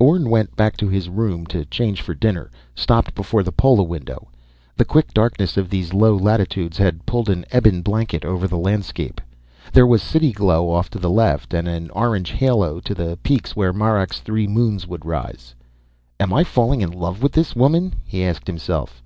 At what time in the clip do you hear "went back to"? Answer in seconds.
0.30-0.88